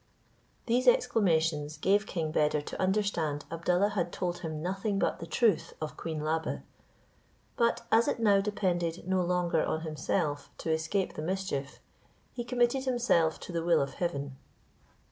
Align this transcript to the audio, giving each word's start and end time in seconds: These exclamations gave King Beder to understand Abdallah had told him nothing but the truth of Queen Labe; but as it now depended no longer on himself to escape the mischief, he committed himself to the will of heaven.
These 0.65 0.87
exclamations 0.87 1.77
gave 1.77 2.07
King 2.07 2.31
Beder 2.31 2.61
to 2.61 2.81
understand 2.81 3.45
Abdallah 3.51 3.89
had 3.89 4.11
told 4.11 4.39
him 4.39 4.59
nothing 4.59 4.97
but 4.97 5.19
the 5.19 5.27
truth 5.27 5.75
of 5.79 5.95
Queen 5.95 6.19
Labe; 6.21 6.63
but 7.55 7.83
as 7.91 8.07
it 8.07 8.17
now 8.19 8.41
depended 8.41 9.07
no 9.07 9.21
longer 9.21 9.63
on 9.63 9.81
himself 9.81 10.49
to 10.57 10.71
escape 10.71 11.13
the 11.13 11.21
mischief, 11.21 11.79
he 12.33 12.43
committed 12.43 12.85
himself 12.85 13.39
to 13.41 13.51
the 13.51 13.63
will 13.63 13.79
of 13.79 13.93
heaven. 13.93 14.37